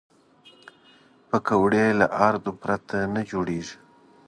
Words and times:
پکورې 1.29 1.85
له 1.99 2.05
آردو 2.27 2.51
پرته 2.61 2.97
نه 3.13 3.21
جوړېږي 3.29 3.75